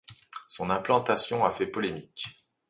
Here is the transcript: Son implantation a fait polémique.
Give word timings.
Son 0.49 0.71
implantation 0.71 1.45
a 1.45 1.51
fait 1.51 1.67
polémique. 1.67 2.43